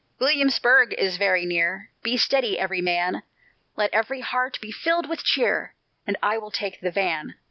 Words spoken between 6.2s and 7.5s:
I will take the van."